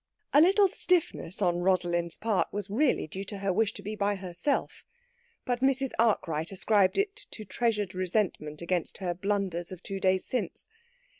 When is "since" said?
10.25-10.69